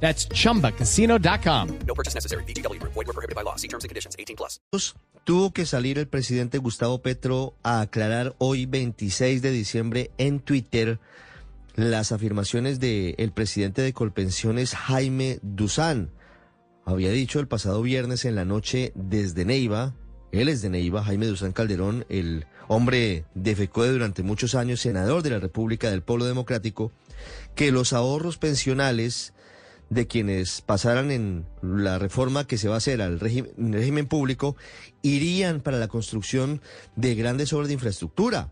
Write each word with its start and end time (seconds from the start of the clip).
That's 0.00 0.28
chumbacasino.com. 0.28 1.68
No 1.86 1.94
purchase 1.94 2.14
necessary. 2.14 2.44
BGW. 2.44 2.80
Void 2.82 2.94
were 2.94 3.12
prohibited 3.12 3.34
by 3.34 3.42
law. 3.42 3.56
See 3.56 3.68
terms 3.68 3.84
and 3.84 3.90
conditions. 3.90 4.14
18 4.16 4.36
plus. 4.36 4.60
Tuvo 5.24 5.52
que 5.52 5.66
salir 5.66 5.98
el 5.98 6.06
presidente 6.06 6.58
Gustavo 6.58 7.02
Petro 7.02 7.56
a 7.64 7.80
aclarar 7.80 8.36
hoy 8.38 8.66
26 8.66 9.42
de 9.42 9.50
diciembre 9.50 10.10
en 10.18 10.38
Twitter 10.38 11.00
las 11.74 12.12
afirmaciones 12.12 12.78
del 12.78 13.32
presidente 13.34 13.82
de 13.82 13.92
Colpensiones 13.92 14.76
Jaime 14.76 15.40
Duzán. 15.42 16.10
Había 16.84 17.10
dicho 17.10 17.40
el 17.40 17.48
pasado 17.48 17.82
viernes 17.82 18.24
en 18.24 18.36
la 18.36 18.44
noche 18.44 18.92
desde 18.94 19.44
Neiva, 19.44 19.94
él 20.32 20.48
es 20.48 20.62
de 20.62 20.70
Neiva, 20.70 21.04
Jaime 21.04 21.26
Duzán 21.26 21.52
Calderón, 21.52 22.04
el 22.08 22.46
hombre 22.68 23.24
de 23.34 23.56
FECODE 23.56 23.92
durante 23.92 24.22
muchos 24.22 24.54
años, 24.54 24.80
senador 24.80 25.22
de 25.22 25.30
la 25.30 25.38
República 25.38 25.90
del 25.90 26.02
Pueblo 26.02 26.26
Democrático, 26.26 26.92
que 27.54 27.72
los 27.72 27.92
ahorros 27.92 28.36
pensionales 28.36 29.32
de 29.88 30.06
quienes 30.06 30.60
pasaran 30.60 31.10
en 31.10 31.46
la 31.62 31.98
reforma 31.98 32.46
que 32.46 32.58
se 32.58 32.68
va 32.68 32.74
a 32.74 32.78
hacer 32.78 33.00
al 33.00 33.20
régimen, 33.20 34.06
público 34.06 34.56
irían 35.02 35.60
para 35.60 35.78
la 35.78 35.88
construcción 35.88 36.60
de 36.96 37.14
grandes 37.14 37.52
obras 37.52 37.68
de 37.68 37.74
infraestructura, 37.74 38.50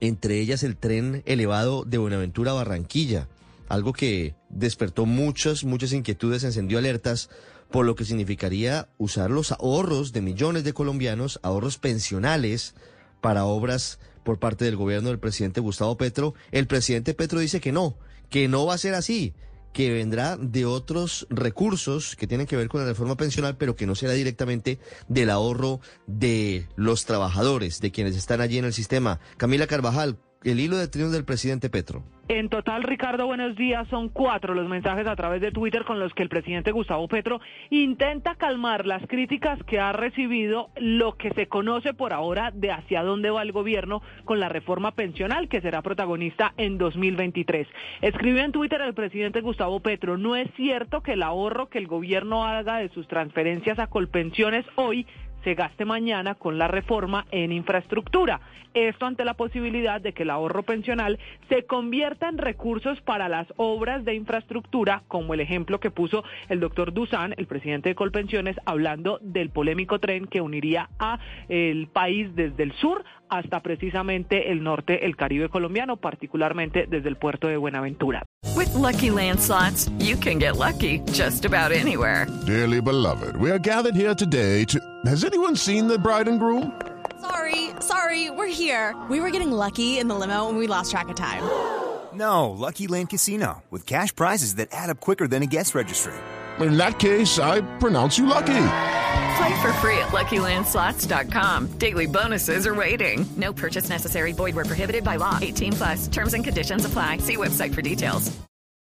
entre 0.00 0.38
ellas 0.38 0.62
el 0.62 0.76
tren 0.76 1.22
elevado 1.26 1.84
de 1.84 1.98
Buenaventura 1.98 2.52
a 2.52 2.54
Barranquilla, 2.54 3.28
algo 3.68 3.92
que 3.92 4.34
despertó 4.50 5.06
muchas, 5.06 5.64
muchas 5.64 5.92
inquietudes, 5.92 6.44
encendió 6.44 6.78
alertas 6.78 7.30
por 7.70 7.86
lo 7.86 7.94
que 7.94 8.04
significaría 8.04 8.88
usar 8.98 9.30
los 9.30 9.50
ahorros 9.52 10.12
de 10.12 10.20
millones 10.20 10.62
de 10.62 10.74
colombianos, 10.74 11.40
ahorros 11.42 11.78
pensionales, 11.78 12.74
para 13.22 13.46
obras 13.46 13.98
por 14.24 14.38
parte 14.38 14.66
del 14.66 14.76
gobierno 14.76 15.08
del 15.08 15.18
presidente 15.18 15.60
Gustavo 15.60 15.96
Petro. 15.96 16.34
El 16.50 16.66
presidente 16.66 17.14
Petro 17.14 17.40
dice 17.40 17.60
que 17.60 17.72
no, 17.72 17.96
que 18.28 18.48
no 18.48 18.66
va 18.66 18.74
a 18.74 18.78
ser 18.78 18.94
así, 18.94 19.32
que 19.72 19.90
vendrá 19.90 20.36
de 20.36 20.66
otros 20.66 21.26
recursos 21.30 22.16
que 22.16 22.26
tienen 22.26 22.46
que 22.46 22.56
ver 22.56 22.68
con 22.68 22.80
la 22.80 22.86
reforma 22.86 23.16
pensional, 23.16 23.56
pero 23.56 23.76
que 23.76 23.86
no 23.86 23.94
será 23.94 24.12
directamente 24.12 24.78
del 25.08 25.30
ahorro 25.30 25.80
de 26.06 26.68
los 26.76 27.04
trabajadores, 27.04 27.80
de 27.80 27.90
quienes 27.90 28.16
están 28.16 28.40
allí 28.40 28.58
en 28.58 28.64
el 28.64 28.72
sistema. 28.72 29.20
Camila 29.36 29.66
Carvajal, 29.66 30.18
el 30.44 30.60
hilo 30.60 30.76
de 30.76 30.88
triunfo 30.88 31.12
del 31.12 31.24
presidente 31.24 31.70
Petro. 31.70 32.02
En 32.28 32.48
total, 32.48 32.82
Ricardo, 32.84 33.26
buenos 33.26 33.56
días. 33.56 33.86
Son 33.88 34.08
cuatro 34.08 34.54
los 34.54 34.68
mensajes 34.68 35.06
a 35.06 35.16
través 35.16 35.40
de 35.40 35.50
Twitter 35.50 35.84
con 35.84 36.00
los 36.00 36.14
que 36.14 36.22
el 36.22 36.28
presidente 36.28 36.72
Gustavo 36.72 37.06
Petro 37.08 37.40
intenta 37.68 38.36
calmar 38.36 38.86
las 38.86 39.06
críticas 39.06 39.62
que 39.64 39.80
ha 39.80 39.92
recibido 39.92 40.70
lo 40.76 41.16
que 41.16 41.30
se 41.34 41.48
conoce 41.48 41.94
por 41.94 42.12
ahora 42.12 42.50
de 42.52 42.70
hacia 42.70 43.02
dónde 43.02 43.30
va 43.30 43.42
el 43.42 43.52
gobierno 43.52 44.02
con 44.24 44.40
la 44.40 44.48
reforma 44.48 44.92
pensional 44.92 45.48
que 45.48 45.60
será 45.60 45.82
protagonista 45.82 46.54
en 46.56 46.78
2023. 46.78 47.66
Escribió 48.00 48.42
en 48.42 48.52
Twitter 48.52 48.80
el 48.80 48.94
presidente 48.94 49.40
Gustavo 49.40 49.80
Petro, 49.80 50.16
no 50.16 50.36
es 50.36 50.48
cierto 50.56 51.02
que 51.02 51.14
el 51.14 51.22
ahorro 51.22 51.68
que 51.68 51.78
el 51.78 51.86
gobierno 51.86 52.46
haga 52.46 52.78
de 52.78 52.88
sus 52.90 53.08
transferencias 53.08 53.78
a 53.78 53.88
Colpensiones 53.88 54.64
hoy 54.76 55.06
se 55.44 55.54
gaste 55.54 55.84
mañana 55.84 56.34
con 56.34 56.58
la 56.58 56.68
reforma 56.68 57.26
en 57.30 57.52
infraestructura. 57.52 58.40
Esto 58.74 59.04
ante 59.04 59.24
la 59.24 59.34
posibilidad 59.34 60.00
de 60.00 60.14
que 60.14 60.22
el 60.22 60.30
ahorro 60.30 60.62
pensional 60.62 61.18
se 61.50 61.64
convierta 61.64 62.28
en 62.28 62.38
recursos 62.38 63.00
para 63.02 63.28
las 63.28 63.46
obras 63.56 64.04
de 64.04 64.14
infraestructura, 64.14 65.02
como 65.08 65.34
el 65.34 65.40
ejemplo 65.40 65.78
que 65.78 65.90
puso 65.90 66.24
el 66.48 66.60
doctor 66.60 66.94
Dusan, 66.94 67.34
el 67.36 67.46
presidente 67.46 67.90
de 67.90 67.94
Colpensiones, 67.94 68.56
hablando 68.64 69.18
del 69.20 69.50
polémico 69.50 69.98
tren 69.98 70.26
que 70.26 70.40
uniría 70.40 70.88
a 70.98 71.18
el 71.48 71.88
país 71.88 72.34
desde 72.34 72.62
el 72.62 72.72
sur 72.72 73.04
hasta 73.32 73.60
precisamente 73.60 74.52
el 74.52 74.62
norte, 74.62 75.06
el 75.06 75.16
Caribe 75.16 75.48
colombiano, 75.48 75.96
particularmente 75.96 76.86
desde 76.86 77.08
el 77.08 77.16
puerto 77.16 77.48
de 77.48 77.56
Buenaventura. 77.56 78.24
With 78.54 78.74
lucky 78.74 79.10
landslots, 79.10 79.90
you 79.98 80.16
can 80.16 80.38
get 80.38 80.56
lucky 80.56 81.00
just 81.12 81.44
about 81.44 81.72
anywhere. 81.72 82.26
Dearly 82.46 82.80
beloved, 82.80 83.36
we 83.36 83.50
are 83.50 83.58
gathered 83.58 83.94
here 83.96 84.14
today 84.14 84.64
to. 84.66 84.78
Has 85.06 85.24
anyone 85.24 85.56
seen 85.56 85.88
the 85.88 85.98
bride 85.98 86.28
and 86.28 86.38
groom? 86.38 86.72
Sorry, 87.20 87.70
sorry, 87.80 88.30
we're 88.30 88.52
here. 88.52 88.94
We 89.08 89.20
were 89.20 89.30
getting 89.30 89.50
lucky 89.52 89.98
in 89.98 90.08
the 90.08 90.14
limo 90.14 90.48
and 90.48 90.58
we 90.58 90.66
lost 90.66 90.90
track 90.90 91.08
of 91.08 91.16
time. 91.16 91.42
No, 92.14 92.50
Lucky 92.50 92.88
Land 92.88 93.08
Casino, 93.08 93.62
with 93.70 93.86
cash 93.86 94.14
prizes 94.14 94.56
that 94.56 94.68
add 94.70 94.90
up 94.90 95.00
quicker 95.00 95.26
than 95.26 95.42
a 95.42 95.46
guest 95.46 95.74
registry. 95.74 96.12
In 96.60 96.76
that 96.76 96.98
case, 96.98 97.38
I 97.38 97.62
pronounce 97.78 98.18
you 98.18 98.26
lucky. 98.26 98.52
Play 99.36 99.62
for 99.62 99.72
free 99.74 99.98
at 99.98 100.08
LuckyLandSlots.com. 100.08 101.78
Daily 101.78 102.06
bonuses 102.06 102.66
are 102.66 102.74
waiting. 102.74 103.24
No 103.36 103.52
purchase 103.52 103.88
necessary. 103.88 104.32
Void 104.32 104.54
where 104.54 104.64
prohibited 104.64 105.04
by 105.04 105.16
law. 105.16 105.38
18 105.40 105.72
plus. 105.72 106.08
Terms 106.08 106.34
and 106.34 106.44
conditions 106.44 106.84
apply. 106.84 107.18
See 107.18 107.36
website 107.36 107.74
for 107.74 107.82
details. 107.82 108.30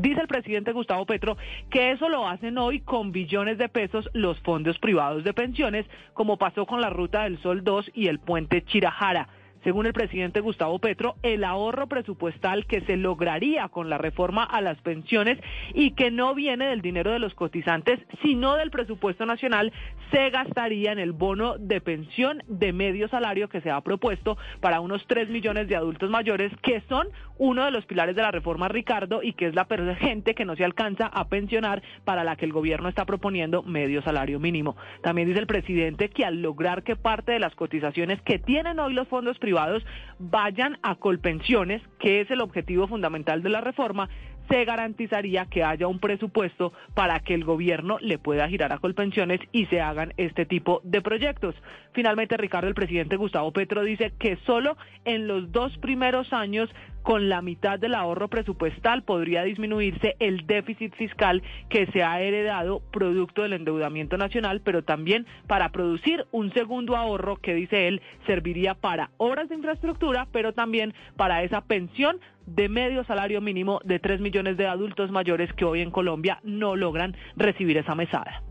Dice 0.00 0.20
el 0.20 0.26
presidente 0.26 0.72
Gustavo 0.72 1.06
Petro 1.06 1.36
que 1.70 1.92
eso 1.92 2.08
lo 2.08 2.26
hacen 2.26 2.58
hoy 2.58 2.80
con 2.80 3.12
billones 3.12 3.58
de 3.58 3.68
pesos 3.68 4.10
los 4.12 4.38
fondos 4.40 4.76
privados 4.78 5.22
de 5.22 5.32
pensiones, 5.32 5.86
como 6.14 6.36
pasó 6.36 6.66
con 6.66 6.80
la 6.80 6.90
Ruta 6.90 7.22
del 7.22 7.40
Sol 7.40 7.62
2 7.62 7.92
y 7.94 8.08
el 8.08 8.18
puente 8.18 8.64
Chirajara. 8.64 9.28
Según 9.64 9.86
el 9.86 9.94
presidente 9.94 10.40
Gustavo 10.40 10.78
Petro, 10.78 11.16
el 11.22 11.42
ahorro 11.42 11.86
presupuestal 11.86 12.66
que 12.66 12.82
se 12.82 12.98
lograría 12.98 13.68
con 13.68 13.88
la 13.88 13.96
reforma 13.96 14.44
a 14.44 14.60
las 14.60 14.78
pensiones 14.82 15.38
y 15.72 15.92
que 15.92 16.10
no 16.10 16.34
viene 16.34 16.66
del 16.66 16.82
dinero 16.82 17.12
de 17.12 17.18
los 17.18 17.34
cotizantes, 17.34 17.98
sino 18.22 18.56
del 18.56 18.70
presupuesto 18.70 19.24
nacional, 19.24 19.72
se 20.12 20.28
gastaría 20.28 20.92
en 20.92 20.98
el 20.98 21.12
bono 21.12 21.56
de 21.56 21.80
pensión 21.80 22.42
de 22.46 22.74
medio 22.74 23.08
salario 23.08 23.48
que 23.48 23.62
se 23.62 23.70
ha 23.70 23.80
propuesto 23.80 24.36
para 24.60 24.80
unos 24.80 25.02
3 25.06 25.30
millones 25.30 25.66
de 25.66 25.76
adultos 25.76 26.10
mayores, 26.10 26.52
que 26.62 26.82
son 26.82 27.08
uno 27.38 27.64
de 27.64 27.70
los 27.70 27.86
pilares 27.86 28.14
de 28.14 28.22
la 28.22 28.30
reforma 28.30 28.68
Ricardo 28.68 29.22
y 29.22 29.32
que 29.32 29.46
es 29.46 29.54
la 29.54 29.64
gente 29.98 30.34
que 30.34 30.44
no 30.44 30.56
se 30.56 30.64
alcanza 30.64 31.06
a 31.06 31.28
pensionar 31.28 31.82
para 32.04 32.22
la 32.22 32.36
que 32.36 32.44
el 32.44 32.52
gobierno 32.52 32.90
está 32.90 33.06
proponiendo 33.06 33.62
medio 33.62 34.02
salario 34.02 34.38
mínimo. 34.38 34.76
También 35.02 35.26
dice 35.26 35.40
el 35.40 35.46
presidente 35.46 36.10
que 36.10 36.26
al 36.26 36.42
lograr 36.42 36.82
que 36.82 36.96
parte 36.96 37.32
de 37.32 37.40
las 37.40 37.54
cotizaciones 37.54 38.20
que 38.22 38.38
tienen 38.38 38.78
hoy 38.78 38.92
los 38.92 39.08
fondos 39.08 39.38
privados 39.38 39.53
vayan 40.18 40.78
a 40.82 40.96
colpensiones, 40.96 41.82
que 41.98 42.20
es 42.20 42.30
el 42.30 42.40
objetivo 42.40 42.86
fundamental 42.86 43.42
de 43.42 43.48
la 43.48 43.60
reforma, 43.60 44.08
se 44.48 44.64
garantizaría 44.64 45.46
que 45.46 45.64
haya 45.64 45.88
un 45.88 45.98
presupuesto 45.98 46.72
para 46.94 47.20
que 47.20 47.34
el 47.34 47.44
gobierno 47.44 47.98
le 48.00 48.18
pueda 48.18 48.48
girar 48.48 48.72
a 48.72 48.78
Colpensiones 48.78 49.40
y 49.52 49.66
se 49.66 49.80
hagan 49.80 50.12
este 50.16 50.46
tipo 50.46 50.80
de 50.84 51.00
proyectos. 51.02 51.54
Finalmente, 51.92 52.36
Ricardo, 52.36 52.68
el 52.68 52.74
presidente 52.74 53.16
Gustavo 53.16 53.52
Petro 53.52 53.82
dice 53.82 54.12
que 54.18 54.36
solo 54.46 54.76
en 55.04 55.26
los 55.26 55.52
dos 55.52 55.76
primeros 55.78 56.32
años 56.32 56.68
con 57.04 57.28
la 57.28 57.42
mitad 57.42 57.78
del 57.78 57.94
ahorro 57.94 58.28
presupuestal 58.28 59.02
podría 59.02 59.44
disminuirse 59.44 60.16
el 60.20 60.46
déficit 60.46 60.94
fiscal 60.94 61.42
que 61.68 61.86
se 61.88 62.02
ha 62.02 62.20
heredado 62.22 62.80
producto 62.90 63.42
del 63.42 63.52
endeudamiento 63.52 64.16
nacional, 64.16 64.62
pero 64.64 64.82
también 64.84 65.26
para 65.46 65.68
producir 65.68 66.24
un 66.32 66.50
segundo 66.54 66.96
ahorro 66.96 67.36
que 67.36 67.54
dice 67.54 67.88
él 67.88 68.00
serviría 68.26 68.74
para 68.74 69.10
obras 69.18 69.50
de 69.50 69.54
infraestructura, 69.54 70.26
pero 70.32 70.54
también 70.54 70.94
para 71.16 71.42
esa 71.42 71.60
pensión 71.60 72.20
de 72.46 72.68
medio 72.68 73.04
salario 73.04 73.40
mínimo 73.40 73.80
de 73.84 73.98
3 73.98 74.20
millones 74.20 74.56
de 74.56 74.66
adultos 74.66 75.10
mayores 75.10 75.52
que 75.54 75.64
hoy 75.64 75.80
en 75.80 75.90
Colombia 75.90 76.40
no 76.42 76.76
logran 76.76 77.16
recibir 77.36 77.76
esa 77.76 77.94
mesada. 77.94 78.42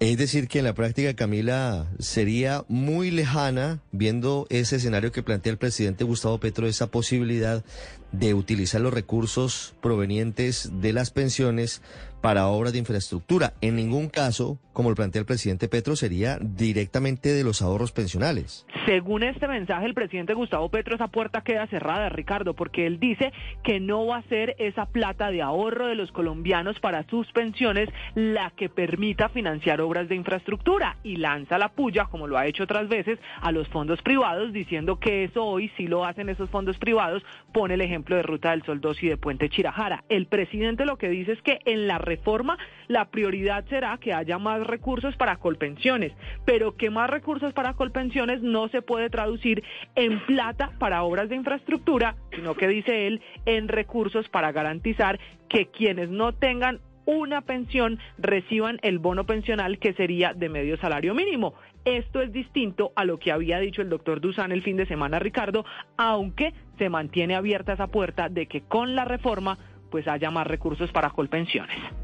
Es 0.00 0.18
decir, 0.18 0.48
que 0.48 0.58
en 0.58 0.64
la 0.64 0.74
práctica, 0.74 1.14
Camila, 1.14 1.86
sería 1.98 2.64
muy 2.68 3.10
lejana, 3.10 3.80
viendo 3.92 4.46
ese 4.50 4.76
escenario 4.76 5.12
que 5.12 5.22
plantea 5.22 5.52
el 5.52 5.58
presidente 5.58 6.04
Gustavo 6.04 6.38
Petro, 6.38 6.66
esa 6.66 6.90
posibilidad 6.90 7.64
de 8.12 8.34
utilizar 8.34 8.80
los 8.80 8.92
recursos 8.92 9.74
provenientes 9.80 10.70
de 10.80 10.92
las 10.92 11.10
pensiones 11.10 11.80
para 12.24 12.46
obras 12.46 12.72
de 12.72 12.78
infraestructura. 12.78 13.52
En 13.60 13.76
ningún 13.76 14.08
caso, 14.08 14.58
como 14.72 14.88
lo 14.88 14.96
plantea 14.96 15.20
el 15.20 15.26
presidente 15.26 15.68
Petro, 15.68 15.94
sería 15.94 16.38
directamente 16.40 17.34
de 17.34 17.44
los 17.44 17.60
ahorros 17.60 17.92
pensionales. 17.92 18.66
Según 18.86 19.22
este 19.22 19.46
mensaje, 19.46 19.84
el 19.84 19.92
presidente 19.92 20.32
Gustavo 20.32 20.70
Petro, 20.70 20.94
esa 20.94 21.08
puerta 21.08 21.42
queda 21.42 21.66
cerrada, 21.66 22.08
Ricardo, 22.08 22.54
porque 22.54 22.86
él 22.86 22.98
dice 22.98 23.30
que 23.62 23.78
no 23.78 24.06
va 24.06 24.18
a 24.18 24.22
ser 24.22 24.56
esa 24.58 24.86
plata 24.86 25.30
de 25.30 25.42
ahorro 25.42 25.86
de 25.86 25.96
los 25.96 26.12
colombianos 26.12 26.80
para 26.80 27.06
sus 27.08 27.30
pensiones 27.32 27.90
la 28.14 28.50
que 28.56 28.70
permita 28.70 29.28
financiar 29.28 29.82
obras 29.82 30.08
de 30.08 30.14
infraestructura 30.14 30.96
y 31.02 31.16
lanza 31.16 31.58
la 31.58 31.68
puya, 31.68 32.06
como 32.06 32.26
lo 32.26 32.38
ha 32.38 32.46
hecho 32.46 32.64
otras 32.64 32.88
veces, 32.88 33.18
a 33.42 33.52
los 33.52 33.68
fondos 33.68 34.00
privados, 34.00 34.52
diciendo 34.54 34.98
que 34.98 35.24
eso 35.24 35.44
hoy 35.44 35.70
sí 35.76 35.88
lo 35.88 36.06
hacen 36.06 36.30
esos 36.30 36.48
fondos 36.48 36.78
privados, 36.78 37.22
pone 37.52 37.74
el 37.74 37.82
ejemplo 37.82 38.16
de 38.16 38.22
Ruta 38.22 38.52
del 38.52 38.62
Sol 38.64 38.80
2 38.80 39.02
y 39.02 39.08
de 39.08 39.16
Puente 39.18 39.50
Chirajara. 39.50 40.04
El 40.08 40.26
presidente 40.26 40.86
lo 40.86 40.96
que 40.96 41.10
dice 41.10 41.32
es 41.32 41.42
que 41.42 41.58
en 41.66 41.86
la 41.86 41.98
reforma, 42.14 42.56
la 42.88 43.06
prioridad 43.06 43.64
será 43.68 43.98
que 43.98 44.12
haya 44.12 44.38
más 44.38 44.64
recursos 44.66 45.16
para 45.16 45.36
Colpensiones, 45.36 46.12
pero 46.44 46.76
que 46.76 46.90
más 46.90 47.10
recursos 47.10 47.52
para 47.52 47.74
Colpensiones 47.74 48.40
no 48.40 48.68
se 48.68 48.82
puede 48.82 49.10
traducir 49.10 49.64
en 49.96 50.20
plata 50.26 50.70
para 50.78 51.02
obras 51.02 51.28
de 51.28 51.36
infraestructura, 51.36 52.14
sino 52.34 52.54
que 52.54 52.68
dice 52.68 53.06
él 53.06 53.20
en 53.46 53.68
recursos 53.68 54.28
para 54.28 54.52
garantizar 54.52 55.18
que 55.48 55.66
quienes 55.66 56.08
no 56.08 56.32
tengan 56.32 56.80
una 57.06 57.42
pensión 57.42 57.98
reciban 58.16 58.78
el 58.82 58.98
bono 58.98 59.24
pensional 59.24 59.78
que 59.78 59.92
sería 59.92 60.32
de 60.32 60.48
medio 60.48 60.76
salario 60.78 61.14
mínimo. 61.14 61.54
Esto 61.84 62.22
es 62.22 62.32
distinto 62.32 62.92
a 62.96 63.04
lo 63.04 63.18
que 63.18 63.30
había 63.30 63.58
dicho 63.58 63.82
el 63.82 63.90
doctor 63.90 64.20
Dusan 64.20 64.52
el 64.52 64.62
fin 64.62 64.76
de 64.76 64.86
semana, 64.86 65.18
Ricardo, 65.18 65.66
aunque 65.98 66.54
se 66.78 66.88
mantiene 66.88 67.34
abierta 67.34 67.74
esa 67.74 67.88
puerta 67.88 68.28
de 68.28 68.46
que 68.46 68.62
con 68.62 68.94
la 68.94 69.04
reforma 69.04 69.58
pues 69.90 70.08
haya 70.08 70.30
más 70.30 70.46
recursos 70.46 70.90
para 70.92 71.10
colpensiones. 71.10 72.03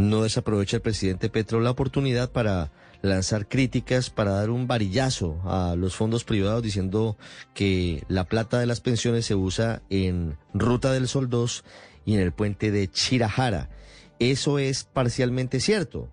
No 0.00 0.22
desaprovecha 0.22 0.78
el 0.78 0.82
presidente 0.82 1.28
Petro 1.28 1.60
la 1.60 1.70
oportunidad 1.70 2.32
para 2.32 2.72
lanzar 3.02 3.46
críticas, 3.46 4.08
para 4.08 4.30
dar 4.30 4.48
un 4.48 4.66
varillazo 4.66 5.38
a 5.44 5.76
los 5.76 5.94
fondos 5.94 6.24
privados 6.24 6.62
diciendo 6.62 7.18
que 7.52 8.02
la 8.08 8.24
plata 8.24 8.58
de 8.58 8.64
las 8.64 8.80
pensiones 8.80 9.26
se 9.26 9.34
usa 9.34 9.82
en 9.90 10.38
Ruta 10.54 10.90
del 10.90 11.06
Sol 11.06 11.28
2 11.28 11.64
y 12.06 12.14
en 12.14 12.20
el 12.20 12.32
puente 12.32 12.70
de 12.70 12.90
Chirajara. 12.90 13.68
Eso 14.18 14.58
es 14.58 14.84
parcialmente 14.84 15.60
cierto. 15.60 16.08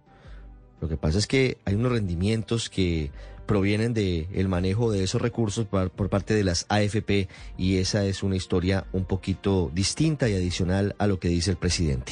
Lo 0.81 0.89
que 0.89 0.97
pasa 0.97 1.17
es 1.17 1.25
que 1.25 1.57
hay 1.63 1.75
unos 1.75 1.93
rendimientos 1.93 2.69
que 2.69 3.09
provienen 3.45 3.93
del 3.93 4.27
el 4.33 4.49
manejo 4.49 4.91
de 4.91 5.05
esos 5.05 5.21
recursos 5.21 5.65
por, 5.65 6.09
parte 6.09 6.33
de 6.33 6.43
las 6.43 6.65
AFP 6.67 7.29
y 7.57 7.77
esa 7.77 8.05
es 8.05 8.21
una 8.21 8.35
historia 8.35 8.85
un 8.91 9.05
poquito 9.05 9.71
distinta 9.73 10.27
y 10.27 10.35
adicional 10.35 10.93
a 10.99 11.07
lo 11.07 11.21
que 11.21 11.29
dice 11.29 11.51
el 11.51 11.57
presidente. 11.57 12.11